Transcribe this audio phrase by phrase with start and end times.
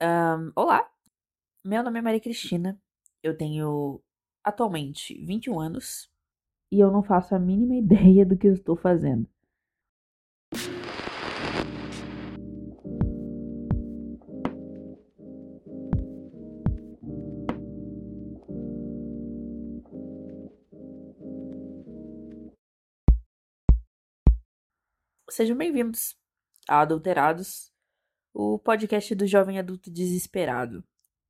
[0.00, 0.88] Um, olá,
[1.64, 2.80] meu nome é Maria Cristina,
[3.20, 4.00] eu tenho
[4.44, 6.08] atualmente 21 anos
[6.70, 9.28] e eu não faço a mínima ideia do que eu estou fazendo.
[25.28, 26.16] Sejam bem-vindos
[26.68, 27.72] a Adulterados,
[28.32, 30.84] o podcast do jovem adulto desesperado.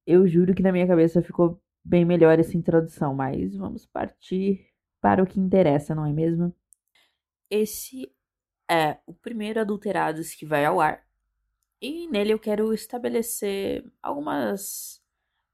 [0.06, 4.66] Eu juro que na minha cabeça ficou bem melhor essa introdução, mas vamos partir
[5.00, 6.54] para o que interessa, não é mesmo?
[7.50, 8.12] Esse
[8.70, 11.06] é o primeiro Adulterados que vai ao ar,
[11.80, 15.02] e nele eu quero estabelecer algumas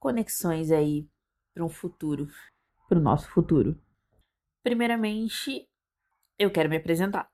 [0.00, 1.08] conexões aí
[1.52, 2.26] para um futuro,
[2.88, 3.80] para o nosso futuro.
[4.62, 5.68] Primeiramente,
[6.38, 7.30] eu quero me apresentar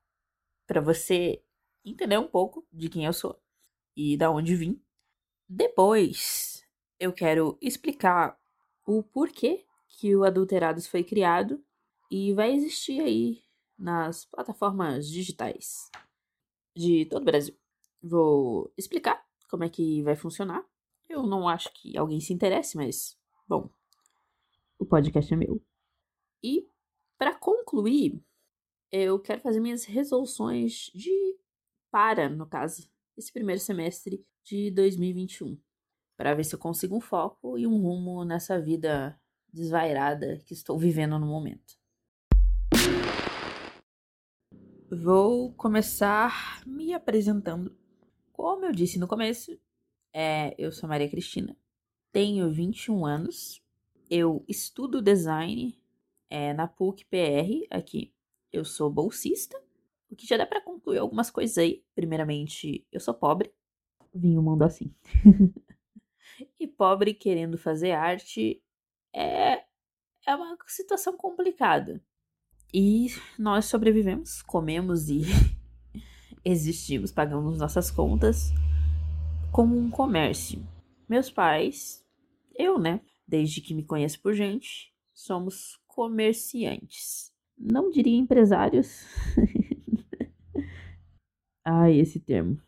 [0.67, 1.43] para você
[1.85, 3.41] entender um pouco de quem eu sou
[3.97, 4.81] e da onde vim.
[5.49, 6.65] Depois,
[6.99, 8.39] eu quero explicar
[8.87, 11.63] o porquê que o Adulterados foi criado
[12.11, 13.43] e vai existir aí
[13.79, 15.91] nas plataformas digitais
[16.77, 17.57] de todo o Brasil.
[18.03, 20.65] Vou explicar como é que vai funcionar.
[21.09, 23.69] Eu não acho que alguém se interesse, mas bom,
[24.79, 25.63] o podcast é meu.
[26.43, 26.69] E
[27.19, 28.25] para concluir,
[28.91, 31.39] eu quero fazer minhas resoluções de
[31.91, 32.89] para, no caso,
[33.21, 35.59] esse primeiro semestre de 2021,
[36.17, 39.21] para ver se eu consigo um foco e um rumo nessa vida
[39.53, 41.79] desvairada que estou vivendo no momento.
[44.91, 47.77] Vou começar me apresentando.
[48.33, 49.57] Como eu disse no começo,
[50.13, 51.57] é, eu sou Maria Cristina,
[52.11, 53.63] tenho 21 anos,
[54.09, 55.79] eu estudo design
[56.29, 58.13] é, na PUC PR aqui
[58.53, 59.61] eu sou bolsista,
[60.11, 61.85] o que já dá para concluir algumas coisas aí.
[61.95, 63.53] Primeiramente, eu sou pobre,
[64.15, 64.95] vim o mundo assim.
[66.59, 68.63] e pobre querendo fazer arte
[69.15, 69.65] é,
[70.27, 72.03] é uma situação complicada.
[72.73, 75.23] E nós sobrevivemos, comemos e
[76.45, 78.51] existimos, pagamos nossas contas
[79.53, 80.67] como um comércio.
[81.09, 82.07] Meus pais,
[82.55, 89.05] eu, né, desde que me conheço por gente, somos comerciantes não diria empresários.
[91.65, 92.61] Ai, esse termo.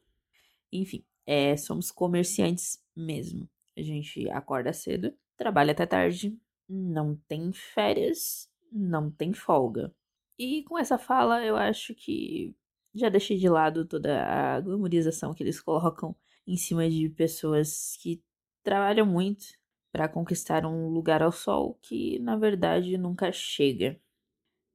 [0.73, 3.49] Enfim, é, somos comerciantes mesmo.
[3.77, 6.39] A gente acorda cedo, trabalha até tarde,
[6.69, 9.95] não tem férias, não tem folga.
[10.39, 12.55] E com essa fala, eu acho que
[12.95, 16.15] já deixei de lado toda a glamorização que eles colocam
[16.47, 18.23] em cima de pessoas que
[18.63, 19.47] trabalham muito
[19.93, 23.99] para conquistar um lugar ao sol que na verdade nunca chega.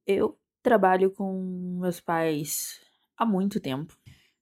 [0.06, 2.80] Eu trabalho com meus pais
[3.18, 3.98] há muito tempo.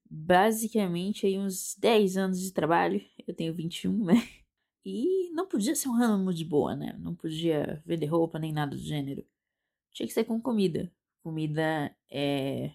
[0.09, 3.04] Basicamente, aí uns 10 anos de trabalho.
[3.26, 4.14] Eu tenho 21, né?
[4.84, 6.97] E não podia ser um ramo de boa, né?
[7.00, 9.26] Não podia vender roupa nem nada do gênero.
[9.92, 10.92] Tinha que ser com comida.
[11.25, 12.70] Comida é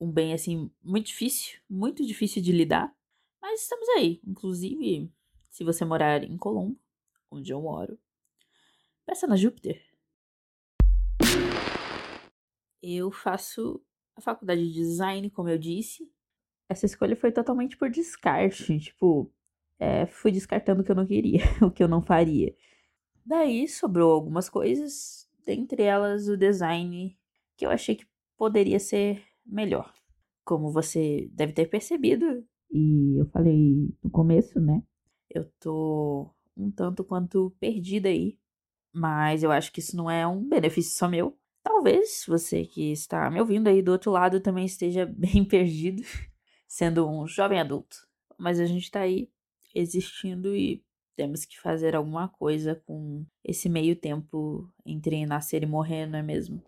[0.00, 1.58] um bem, assim, muito difícil.
[1.68, 2.94] Muito difícil de lidar.
[3.42, 4.20] Mas estamos aí.
[4.24, 5.10] Inclusive,
[5.50, 6.78] se você morar em Colombo,
[7.30, 7.98] onde eu moro,
[9.04, 9.82] peça na Júpiter
[12.94, 13.82] eu faço
[14.16, 16.10] a faculdade de design, como eu disse.
[16.68, 18.78] Essa escolha foi totalmente por descarte.
[18.80, 19.30] Tipo,
[19.78, 22.54] é, fui descartando o que eu não queria, o que eu não faria.
[23.24, 27.16] Daí sobrou algumas coisas, dentre elas o design,
[27.56, 28.06] que eu achei que
[28.36, 29.92] poderia ser melhor.
[30.44, 34.82] Como você deve ter percebido, e eu falei no começo, né?
[35.30, 38.38] Eu tô um tanto quanto perdida aí.
[38.92, 41.36] Mas eu acho que isso não é um benefício só meu.
[41.66, 46.00] Talvez você que está me ouvindo aí do outro lado também esteja bem perdido,
[46.68, 47.96] sendo um jovem adulto.
[48.38, 49.28] Mas a gente está aí
[49.74, 50.84] existindo e
[51.16, 56.22] temos que fazer alguma coisa com esse meio tempo entre nascer e morrer, não é
[56.22, 56.62] mesmo?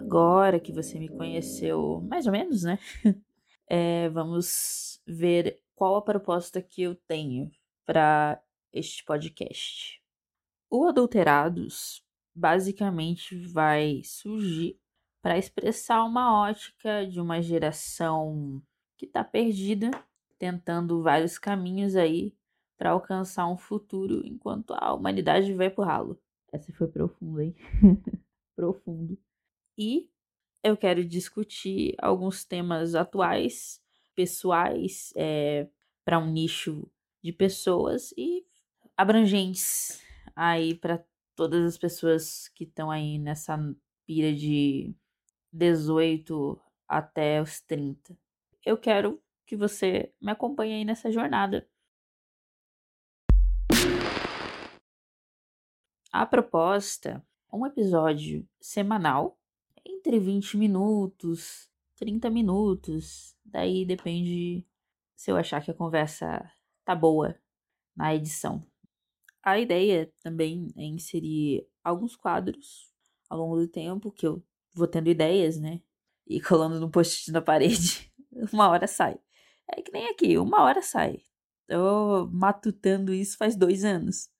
[0.00, 2.78] Agora que você me conheceu mais ou menos, né?
[3.70, 7.50] É, vamos ver qual a proposta que eu tenho
[7.88, 8.38] para
[8.70, 9.98] este podcast.
[10.70, 12.04] O Adulterados
[12.34, 14.78] basicamente vai surgir
[15.22, 18.62] para expressar uma ótica de uma geração
[18.94, 19.90] que está perdida,
[20.38, 22.36] tentando vários caminhos aí
[22.76, 26.20] para alcançar um futuro enquanto a humanidade vai pro ralo.
[26.52, 27.56] Essa foi profunda, hein?
[28.54, 29.18] Profundo.
[29.78, 30.10] E
[30.62, 33.80] eu quero discutir alguns temas atuais,
[34.14, 35.66] pessoais, é,
[36.04, 36.86] para um nicho
[37.28, 38.46] de pessoas e
[38.96, 40.02] abrangentes
[40.34, 41.04] aí para
[41.36, 43.54] todas as pessoas que estão aí nessa
[44.06, 44.94] pira de
[45.52, 46.58] 18
[46.88, 48.16] até os 30.
[48.64, 51.68] Eu quero que você me acompanhe aí nessa jornada.
[56.10, 57.22] A proposta
[57.52, 59.38] é um episódio semanal,
[59.84, 63.36] entre 20 minutos, 30 minutos.
[63.44, 64.66] Daí depende
[65.14, 66.50] se eu achar que a conversa
[66.88, 67.38] tá boa
[67.94, 68.62] na edição.
[69.42, 72.90] A ideia também é inserir alguns quadros
[73.28, 74.42] ao longo do tempo que eu
[74.72, 75.82] vou tendo ideias, né?
[76.26, 78.10] E colando no post na parede.
[78.54, 79.20] Uma hora sai.
[79.70, 81.20] É que nem aqui, uma hora sai.
[81.66, 84.30] Tô matutando isso faz dois anos.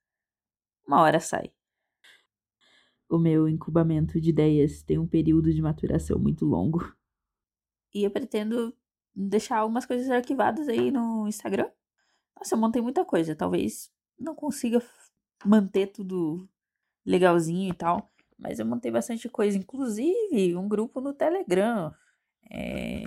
[0.87, 1.53] Uma hora sai.
[3.11, 6.81] O meu incubamento de ideias tem um período de maturação muito longo.
[7.95, 8.75] E eu pretendo
[9.15, 11.71] deixar algumas coisas arquivadas aí no Instagram.
[12.39, 13.35] Nossa, eu montei muita coisa.
[13.35, 14.81] Talvez não consiga
[15.45, 16.49] manter tudo
[17.05, 18.09] legalzinho e tal.
[18.39, 19.59] Mas eu montei bastante coisa.
[19.59, 21.93] Inclusive, um grupo no Telegram.
[22.51, 23.03] É...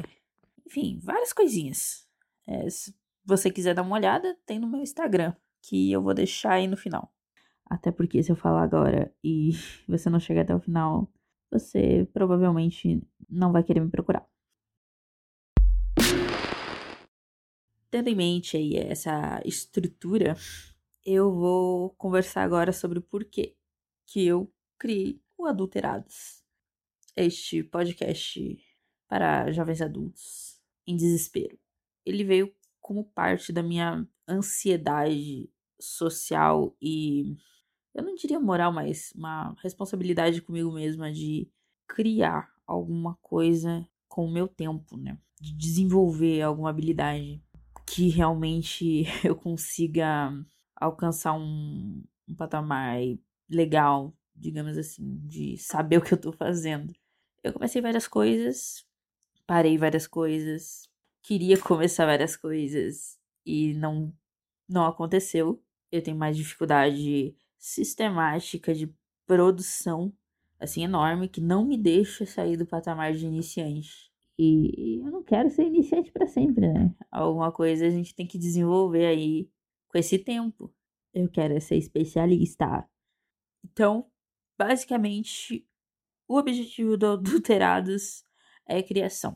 [0.66, 2.06] Enfim, várias coisinhas.
[2.46, 2.94] É, se
[3.26, 5.34] você quiser dar uma olhada, tem no meu Instagram.
[5.62, 7.14] Que eu vou deixar aí no final.
[7.66, 9.52] Até porque se eu falar agora e
[9.88, 11.10] você não chegar até o final,
[11.50, 14.28] você provavelmente não vai querer me procurar.
[17.92, 20.38] Tendo em mente aí essa estrutura,
[21.06, 23.54] eu vou conversar agora sobre o porquê
[24.06, 24.50] que eu
[24.80, 26.42] criei o Adulterados,
[27.18, 28.58] este podcast
[29.10, 30.58] para jovens adultos
[30.88, 31.60] em desespero.
[32.06, 37.36] Ele veio como parte da minha ansiedade social e
[37.94, 41.52] eu não diria moral, mas uma responsabilidade comigo mesma de
[41.86, 45.20] criar alguma coisa com o meu tempo, né?
[45.42, 47.44] De desenvolver alguma habilidade
[47.92, 50.32] que realmente eu consiga
[50.76, 52.98] alcançar um, um patamar
[53.50, 56.94] legal, digamos assim, de saber o que eu tô fazendo.
[57.44, 58.86] Eu comecei várias coisas,
[59.46, 60.90] parei várias coisas,
[61.22, 64.14] queria começar várias coisas e não
[64.70, 65.62] não aconteceu.
[65.92, 68.94] Eu tenho mais dificuldade sistemática de
[69.28, 70.14] produção
[70.60, 74.11] assim enorme que não me deixa sair do patamar de iniciante.
[74.44, 76.96] E eu não quero ser iniciante para sempre, né?
[77.12, 79.48] Alguma coisa a gente tem que desenvolver aí
[79.88, 80.74] com esse tempo.
[81.14, 82.90] Eu quero ser especialista.
[83.64, 84.10] Então,
[84.58, 85.64] basicamente,
[86.28, 88.26] o objetivo do Adulterados
[88.66, 89.36] é criação.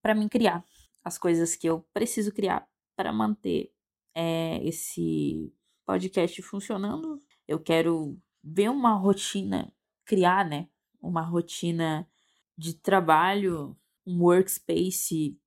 [0.00, 0.64] Para mim, criar
[1.04, 2.66] as coisas que eu preciso criar
[2.96, 3.70] para manter
[4.14, 5.52] é, esse
[5.84, 7.20] podcast funcionando.
[7.46, 9.70] Eu quero ver uma rotina,
[10.06, 10.70] criar, né?
[10.98, 12.08] Uma rotina
[12.56, 13.76] de trabalho
[14.06, 15.38] um workspace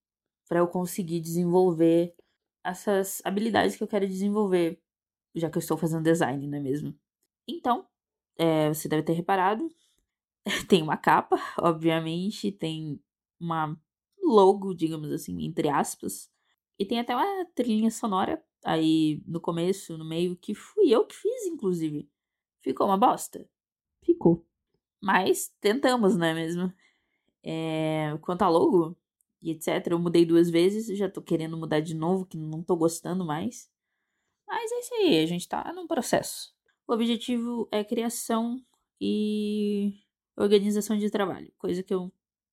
[0.48, 2.16] para eu conseguir desenvolver
[2.64, 4.82] essas habilidades que eu quero desenvolver,
[5.36, 6.98] já que eu estou fazendo design, não é mesmo?
[7.48, 7.88] Então,
[8.38, 9.70] é, você deve ter reparado,
[10.68, 13.02] tem uma capa, obviamente, tem
[13.40, 13.80] uma
[14.22, 16.30] logo, digamos assim, entre aspas,
[16.78, 21.16] e tem até uma trilhinha sonora aí no começo, no meio, que fui eu que
[21.16, 22.10] fiz, inclusive.
[22.62, 23.48] Ficou uma bosta?
[24.04, 24.46] Ficou.
[25.02, 26.74] Mas tentamos, não é mesmo?
[27.44, 28.98] É, quanto a logo
[29.42, 32.76] e etc, eu mudei duas vezes, já tô querendo mudar de novo, que não tô
[32.76, 33.70] gostando mais.
[34.48, 36.54] Mas é isso aí, a gente tá num processo.
[36.88, 38.62] O objetivo é criação
[39.00, 39.94] e
[40.36, 42.12] organização de trabalho, coisa que eu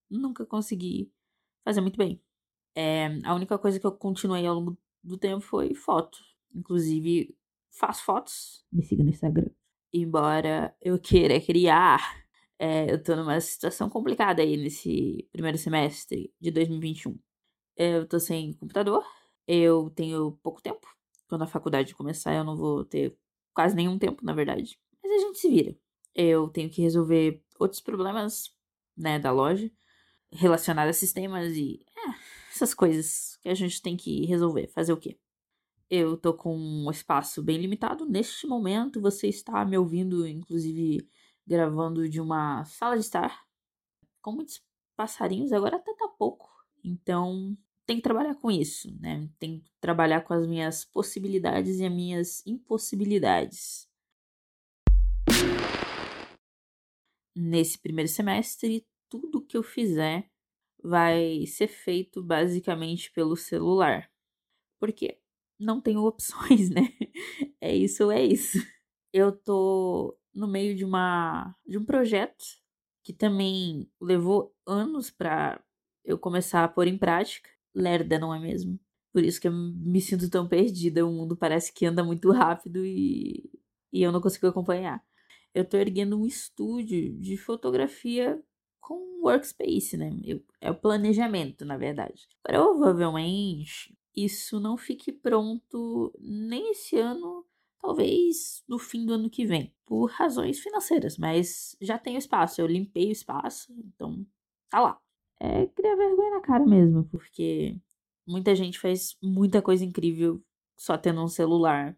[0.08, 1.10] nunca consegui
[1.64, 2.20] fazer muito bem.
[2.74, 6.18] É, a única coisa que eu continuei ao longo do tempo foi foto.
[6.54, 7.34] Inclusive,
[7.70, 8.64] faço fotos.
[8.70, 9.50] Me siga no Instagram.
[9.92, 12.25] Embora eu queira criar
[12.58, 17.18] é, eu tô numa situação complicada aí nesse primeiro semestre de 2021.
[17.76, 19.04] Eu tô sem computador,
[19.46, 20.86] eu tenho pouco tempo.
[21.28, 23.16] Quando a faculdade começar, eu não vou ter
[23.54, 24.78] quase nenhum tempo, na verdade.
[25.02, 25.76] Mas a gente se vira.
[26.14, 28.50] Eu tenho que resolver outros problemas,
[28.96, 29.70] né, da loja,
[30.32, 32.14] relacionados a sistemas e é,
[32.50, 34.68] essas coisas que a gente tem que resolver.
[34.68, 35.18] Fazer o quê?
[35.90, 38.06] Eu tô com um espaço bem limitado.
[38.08, 41.06] Neste momento, você está me ouvindo, inclusive
[41.46, 43.46] gravando de uma sala de estar
[44.20, 44.62] com muitos
[44.96, 46.50] passarinhos, agora até tá pouco.
[46.82, 49.28] Então, tem que trabalhar com isso, né?
[49.38, 53.88] Tem que trabalhar com as minhas possibilidades e as minhas impossibilidades.
[57.34, 60.28] Nesse primeiro semestre, tudo que eu fizer
[60.82, 64.10] vai ser feito basicamente pelo celular.
[64.80, 65.20] Porque
[65.58, 66.92] não tenho opções, né?
[67.60, 68.58] É isso ou é isso.
[69.12, 72.44] Eu tô no meio de uma de um projeto
[73.02, 75.62] que também levou anos para
[76.04, 77.48] eu começar a pôr em prática.
[77.74, 78.78] Lerda, não é mesmo?
[79.12, 81.06] Por isso que eu me sinto tão perdida.
[81.06, 83.50] O mundo parece que anda muito rápido e,
[83.92, 85.02] e eu não consigo acompanhar.
[85.54, 88.42] Eu tô erguendo um estúdio de fotografia
[88.80, 90.10] com workspace, né?
[90.24, 92.28] Eu, é o planejamento, na verdade.
[92.42, 97.44] Provavelmente isso não fique pronto nem esse ano,
[97.86, 102.66] talvez no fim do ano que vem, por razões financeiras, mas já tenho espaço, eu
[102.66, 104.26] limpei o espaço, então
[104.68, 105.00] tá lá.
[105.38, 107.78] É criar vergonha na cara mesmo, porque
[108.26, 110.42] muita gente faz muita coisa incrível
[110.76, 111.96] só tendo um celular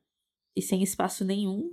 [0.54, 1.70] e sem espaço nenhum.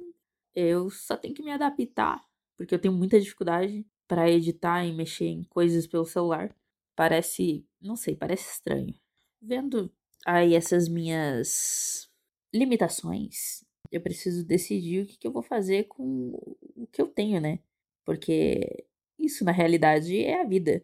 [0.54, 2.24] Eu só tenho que me adaptar,
[2.56, 6.56] porque eu tenho muita dificuldade para editar e mexer em coisas pelo celular.
[6.96, 8.94] Parece, não sei, parece estranho.
[9.42, 9.92] Vendo
[10.26, 12.10] aí essas minhas
[12.54, 16.32] limitações, eu preciso decidir o que, que eu vou fazer com
[16.76, 17.60] o que eu tenho, né?
[18.04, 18.86] Porque
[19.18, 20.84] isso na realidade é a vida.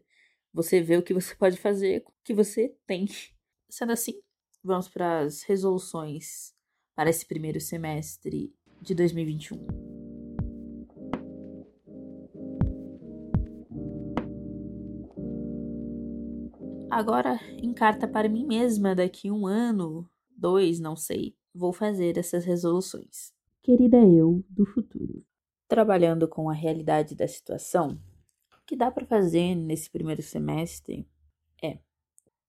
[0.53, 3.05] Você vê o que você pode fazer com o que você tem.
[3.70, 4.22] Sendo assim,
[4.63, 6.53] vamos para as resoluções
[6.96, 9.91] para esse primeiro semestre de 2021.
[16.91, 22.46] Agora, em carta para mim mesma, daqui um ano, dois, não sei, vou fazer essas
[22.46, 23.34] resoluções.
[23.62, 25.24] Querida eu do futuro.
[25.67, 28.00] Trabalhando com a realidade da situação,
[28.53, 31.08] o que dá para fazer nesse primeiro semestre
[31.63, 31.79] é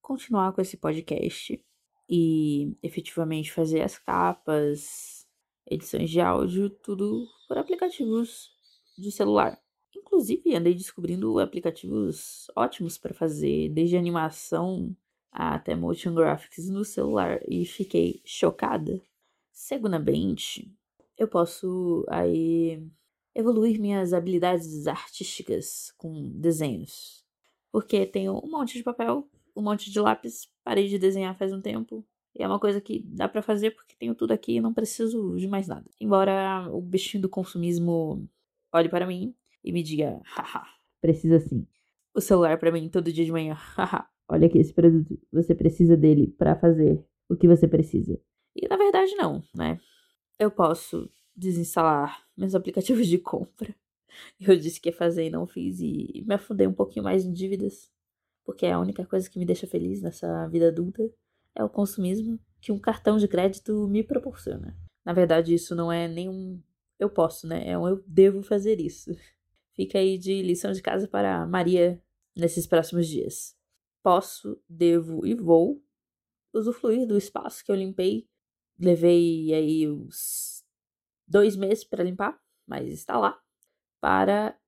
[0.01, 1.63] continuar com esse podcast
[2.09, 5.27] e efetivamente fazer as capas,
[5.67, 8.51] edições de áudio, tudo por aplicativos
[8.99, 9.61] de celular.
[9.95, 14.97] Inclusive, andei descobrindo aplicativos ótimos para fazer, desde animação
[15.33, 19.01] até motion graphics no celular e fiquei chocada.
[19.51, 20.71] Segundamente,
[21.17, 22.87] eu posso aí
[23.35, 27.25] evoluir minhas habilidades artísticas com desenhos.
[27.71, 31.61] Porque tenho um monte de papel, um monte de lápis, parei de desenhar faz um
[31.61, 32.05] tempo.
[32.35, 35.37] E é uma coisa que dá para fazer porque tenho tudo aqui e não preciso
[35.37, 35.89] de mais nada.
[36.01, 38.29] Embora o bichinho do consumismo
[38.73, 39.35] olhe para mim
[39.65, 40.67] e me diga, haha,
[41.01, 41.67] precisa sim.
[42.15, 45.97] O celular para mim todo dia de manhã, haha, olha aqui esse produto, você precisa
[45.97, 48.19] dele para fazer o que você precisa.
[48.57, 49.79] E na verdade não, né?
[50.39, 53.75] Eu posso desinstalar meus aplicativos de compra.
[54.41, 57.33] Eu disse que ia fazer e não fiz e me afundei um pouquinho mais em
[57.33, 57.91] dívidas,
[58.45, 61.03] porque é a única coisa que me deixa feliz nessa vida adulta
[61.55, 64.77] é o consumismo que um cartão de crédito me proporciona.
[65.05, 66.61] Na verdade, isso não é nenhum
[66.99, 67.69] eu posso, né?
[67.69, 69.11] É um eu devo fazer isso.
[69.75, 72.01] Fica aí de lição de casa para Maria
[72.37, 73.57] nesses próximos dias.
[74.03, 75.83] Posso, devo e vou
[76.53, 78.29] usufruir do espaço que eu limpei.
[78.79, 80.65] Levei aí uns
[81.27, 83.41] dois meses para limpar, mas está lá
[84.01, 84.59] para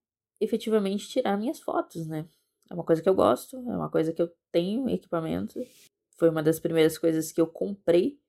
[0.41, 2.29] efetivamente tirar minhas fotos, né?
[2.71, 5.61] É uma coisa que eu gosto, é uma coisa que eu tenho equipamento.
[6.17, 8.21] Foi uma das primeiras coisas que eu comprei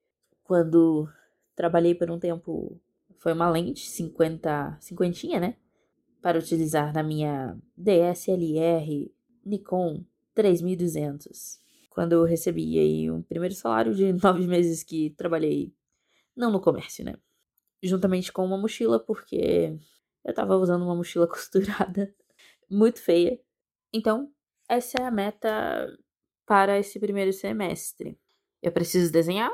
[0.44, 1.08] quando
[1.56, 2.82] trabalhei por um tempo.
[3.20, 5.58] Foi uma lente 50, cinquentinha, né?
[6.26, 9.14] para utilizar na minha DSLR
[9.46, 10.04] Nikon
[10.36, 11.60] 3200.
[11.90, 15.74] Quando eu recebi aí um primeiro salário de nove meses que trabalhei,
[16.36, 17.16] não no comércio, né?
[17.82, 19.78] Juntamente com uma mochila, porque
[20.24, 22.14] eu tava usando uma mochila costurada,
[22.70, 23.40] muito feia.
[23.94, 24.32] Então,
[24.68, 25.98] essa é a meta
[26.46, 28.20] para esse primeiro semestre.
[28.62, 29.52] Eu preciso desenhar,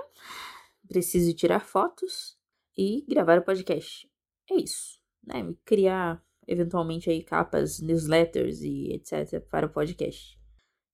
[0.88, 2.38] preciso tirar fotos
[2.78, 4.10] e gravar o podcast.
[4.50, 5.54] É isso, né?
[5.64, 10.41] Criar eventualmente aí capas, newsletters e etc para o podcast.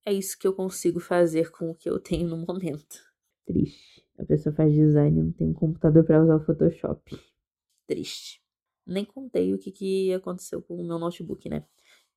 [0.08, 2.96] É isso que eu consigo fazer com o que eu tenho no momento.
[3.46, 4.08] Triste.
[4.18, 7.20] A pessoa faz design e não tem um computador para usar o Photoshop.
[7.86, 8.42] Triste.
[8.86, 11.66] Nem contei o que, que aconteceu com o meu notebook, né?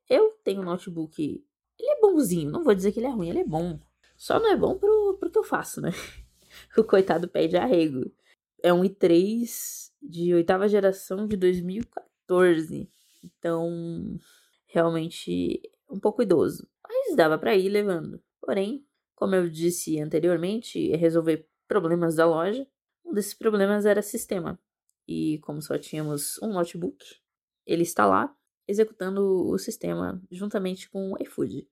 [0.09, 1.45] Eu tenho um notebook.
[1.77, 3.81] Ele é bonzinho, não vou dizer que ele é ruim, ele é bom.
[4.17, 5.91] Só não é bom pro, pro que eu faço, né?
[6.79, 8.09] O coitado pede arrego.
[8.63, 12.89] É um i3 de oitava geração de 2014.
[13.25, 14.17] Então,
[14.67, 16.70] realmente um pouco idoso.
[17.11, 18.23] Mas dava para ir levando.
[18.41, 18.87] Porém,
[19.17, 22.65] como eu disse anteriormente, resolver problemas da loja.
[23.05, 24.57] Um desses problemas era sistema.
[25.09, 27.05] E como só tínhamos um notebook,
[27.67, 28.33] ele está lá
[28.69, 31.69] executando o sistema juntamente com o iFood.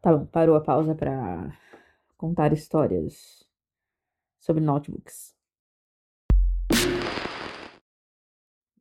[0.00, 1.58] Tá bom, parou a pausa para
[2.16, 3.44] contar histórias
[4.38, 5.34] sobre notebooks.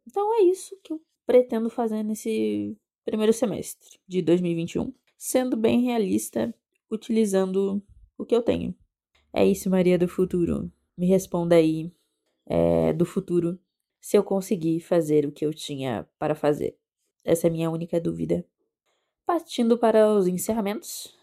[0.06, 6.54] Então é isso que eu pretendo fazer nesse primeiro semestre de 2021, sendo bem realista,
[6.90, 7.84] utilizando
[8.18, 8.76] o que eu tenho.
[9.34, 10.72] É isso, Maria do Futuro.
[10.98, 11.92] Me responda aí,
[12.46, 13.60] é, do futuro,
[14.00, 16.78] se eu conseguir fazer o que eu tinha para fazer.
[17.24, 18.46] Essa é a minha única dúvida.
[19.26, 21.14] Partindo para os encerramentos,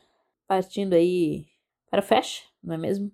[0.47, 1.47] partindo aí
[1.91, 3.11] para fecha, não é mesmo?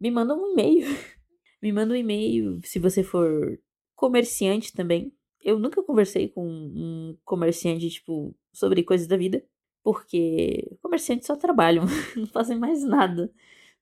[0.00, 0.86] Me manda um e-mail.
[1.62, 3.58] Me manda um e-mail se você for
[3.94, 9.44] comerciante também eu nunca conversei com um comerciante, tipo, sobre coisas da vida.
[9.86, 11.84] Porque comerciantes só trabalham,
[12.18, 13.32] não fazem mais nada,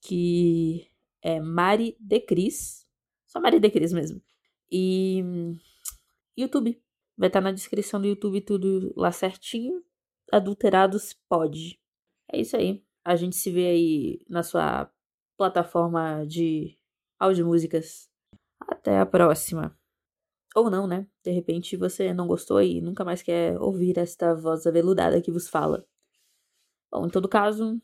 [0.00, 0.90] que
[1.22, 2.86] é Mari de Cris.
[3.26, 4.22] Só Mari de Cris mesmo.
[4.70, 5.22] E
[6.36, 6.80] YouTube.
[7.16, 9.82] Vai estar na descrição do YouTube tudo lá certinho.
[10.30, 11.80] Adulterados pode.
[12.32, 12.84] É isso aí.
[13.04, 14.90] A gente se vê aí na sua
[15.36, 16.76] plataforma de
[17.18, 18.10] áudio músicas.
[18.60, 19.76] Até a próxima.
[20.54, 21.06] Ou não, né?
[21.24, 25.48] De repente você não gostou e nunca mais quer ouvir esta voz aveludada que vos
[25.48, 25.86] fala.
[26.90, 27.80] Bom, em todo caso,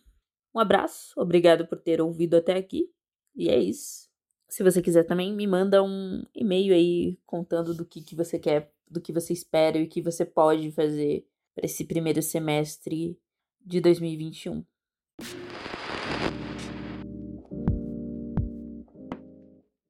[0.54, 2.90] um abraço, obrigado por ter ouvido até aqui.
[3.34, 4.08] E é isso.
[4.48, 8.72] Se você quiser também, me manda um e-mail aí contando do que, que você quer,
[8.88, 13.18] do que você espera e o que você pode fazer para esse primeiro semestre
[13.64, 14.64] de 2021.